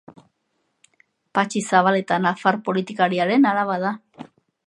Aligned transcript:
Patxi 1.39 1.61
Zabaleta 1.71 2.17
nafar 2.25 2.59
politikariaren 2.71 3.47
alaba 3.53 3.79
da. 3.87 3.95